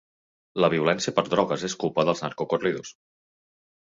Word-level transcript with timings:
La 0.63 0.69
violència 0.73 1.13
per 1.19 1.25
drogues 1.33 1.67
és 1.69 1.77
culpa 1.85 2.07
dels 2.09 2.25
narcocorridos. 2.27 2.95